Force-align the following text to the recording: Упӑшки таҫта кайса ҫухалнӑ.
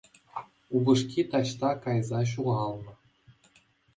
Упӑшки 0.77 1.21
таҫта 1.33 1.71
кайса 1.85 2.19
ҫухалнӑ. 2.31 2.93